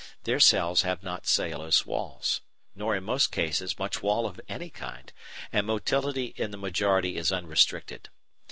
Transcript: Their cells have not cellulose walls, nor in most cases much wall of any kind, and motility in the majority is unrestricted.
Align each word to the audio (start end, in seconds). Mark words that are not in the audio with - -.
Their 0.23 0.39
cells 0.39 0.81
have 0.81 1.03
not 1.03 1.27
cellulose 1.27 1.85
walls, 1.85 2.41
nor 2.73 2.95
in 2.95 3.03
most 3.03 3.31
cases 3.31 3.77
much 3.77 4.01
wall 4.01 4.25
of 4.25 4.41
any 4.49 4.71
kind, 4.71 5.13
and 5.53 5.67
motility 5.67 6.33
in 6.37 6.49
the 6.49 6.57
majority 6.57 7.17
is 7.17 7.31
unrestricted. 7.31 8.09